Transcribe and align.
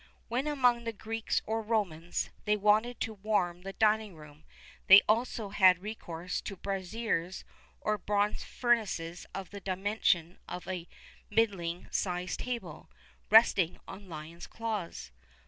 [XXXI 0.23 0.27
26] 0.29 0.29
When, 0.29 0.47
among 0.47 0.83
the 0.83 0.93
Greeks 0.93 1.41
or 1.45 1.61
Romans, 1.61 2.29
they 2.45 2.57
wanted 2.57 2.99
to 3.01 3.13
warm 3.13 3.61
the 3.61 3.73
dining 3.73 4.15
room, 4.15 4.45
they 4.87 5.03
also 5.07 5.49
had 5.49 5.83
recourse 5.83 6.41
to 6.41 6.55
braziers 6.55 7.43
or 7.81 7.99
bronze 7.99 8.43
furnaces 8.43 9.27
of 9.35 9.51
the 9.51 9.59
dimension 9.61 10.39
of 10.49 10.67
a 10.67 10.87
middling 11.29 11.87
sized 11.91 12.39
table, 12.39 12.89
resting 13.29 13.79
on 13.87 14.09
lion's 14.09 14.47
claws. 14.47 15.11